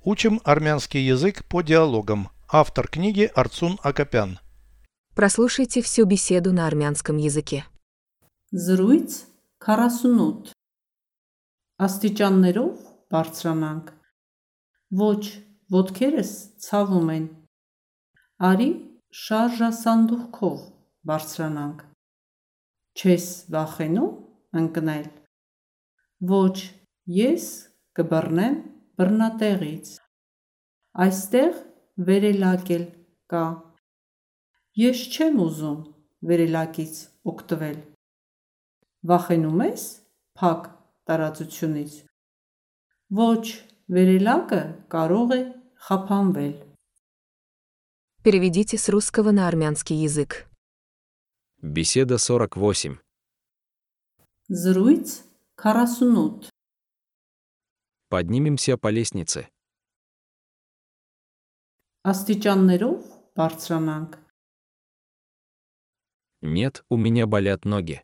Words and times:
Учим 0.00 0.41
армянский 0.43 1.01
язык 1.01 1.45
по 1.45 1.61
диалогам. 1.61 2.29
Автор 2.49 2.87
книги 2.87 3.31
Арцун 3.35 3.77
Акопян. 3.83 4.39
Прослушайте 5.15 5.81
всю 5.81 6.05
беседу 6.05 6.53
на 6.53 6.67
армянском 6.67 7.17
языке. 7.17 7.65
Զրույց 8.51 9.27
48 9.63 10.51
Աստիճաններով 11.81 12.81
բարձրանանք 13.13 13.91
Ոչ, 14.99 15.23
ոտքերս 15.71 16.31
ցավում 16.65 17.11
են 17.13 17.27
Արի 18.49 18.67
շարժասանդուղքով 19.21 20.59
բարձրանանք 21.07 21.85
Չես 22.99 23.27
վախենում 23.55 24.59
ընկնել 24.61 25.07
Ոչ, 26.33 26.57
ես 27.21 27.47
կբռնեմ 27.95 28.59
բռնատեղից 29.00 29.92
Այստեղ 31.06 31.58
վերելակ 32.08 32.72
էլ 32.76 32.84
կա 33.32 33.44
Ես 34.80 35.02
չեմ 35.16 35.40
ուզում 35.46 35.80
վերելակից 36.30 36.94
օգտվել 37.32 37.78
Վախենում 39.10 39.64
ես 39.66 39.88
փակ 40.40 40.70
տարածությունից 41.08 41.98
Ոչ, 43.20 43.44
վերելակը 43.96 44.62
կարող 44.96 45.36
է 45.36 45.42
խափանվել 45.88 46.56
Переведите 48.26 48.76
с 48.76 48.88
русского 48.88 49.30
на 49.30 49.46
армянский 49.46 49.94
язык. 50.02 50.48
Беседа 51.62 52.18
48. 52.18 52.98
Զրույց 54.48 55.22
48 55.54 56.49
Поднимемся 58.10 58.76
по 58.78 58.88
лестнице. 58.88 59.48
Աստիճաններով 62.06 63.02
բարձրանանք 63.34 64.12
Нет, 66.42 66.84
у 66.88 66.96
меня 66.96 67.26
болят 67.26 67.64
ноги. 67.64 68.02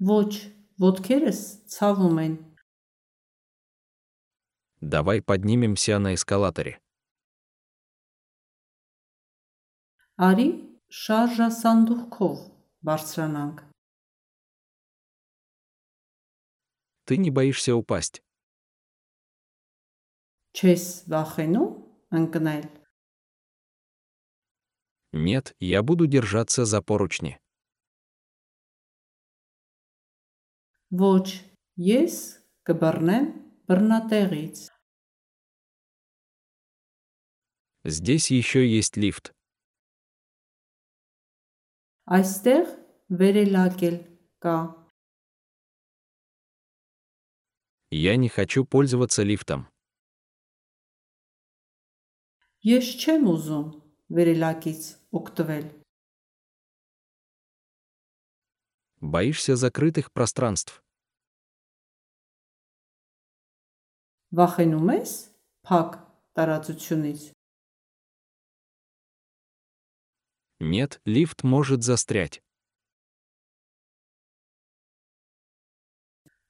Ոչ, 0.00 0.30
ոտքերս 0.80 1.40
ցավում 1.74 2.18
են 2.24 2.34
Давай 4.80 5.20
поднимемся 5.20 5.98
на 5.98 6.14
эскалаторе. 6.14 6.78
Արի 10.16 10.48
շարժասանդուղքով 11.02 12.38
բարձրանանք 12.86 13.58
Ты 17.04 17.16
не 17.16 17.30
боишься 17.30 17.74
упасть. 17.74 18.22
Չես 20.58 20.84
վախենում 21.12 21.72
ընկնել 22.18 22.66
Нет, 25.12 25.54
я 25.58 25.82
буду 25.82 26.06
держаться 26.06 26.64
за 26.64 26.82
поручни. 26.82 27.38
Ոչ, 30.90 31.44
ես 31.76 32.14
կբռնեմ 32.64 33.26
բռնատեղից 33.68 34.68
Здесь 37.84 38.30
еще 38.30 38.66
есть 38.68 38.96
лифт. 38.96 39.32
Այստեղ 42.08 42.68
վերելակ 43.20 43.82
էլ 43.88 43.96
կա 44.44 44.56
Я 47.92 48.16
не 48.16 48.28
хочу 48.28 48.64
пользоваться 48.64 49.22
лифтом. 49.22 49.66
Ես 52.66 52.86
չեմ 53.00 53.28
ուզում 53.32 53.66
վերելակից 54.12 54.82
օգտվել 55.14 55.66
Боишься 59.00 59.54
закрытых 59.54 60.10
пространств. 60.12 60.82
Վախենում 64.34 64.90
ես 64.98 65.12
փակ 65.64 65.98
տարածությունից 66.34 67.30
Нет, 70.60 71.00
лифт 71.04 71.44
может 71.44 71.84
застрять. 71.84 72.42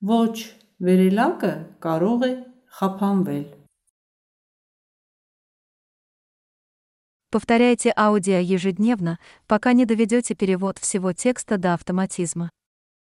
Ոչ, 0.00 0.54
վերելակը 0.78 1.52
կարող 1.84 2.26
է 2.30 2.32
խափանվել 2.78 3.46
Повторяйте 7.30 7.92
аудио 7.94 8.38
ежедневно, 8.38 9.18
пока 9.46 9.74
не 9.74 9.84
доведете 9.84 10.34
перевод 10.34 10.78
всего 10.78 11.12
текста 11.12 11.58
до 11.58 11.74
автоматизма. 11.74 12.48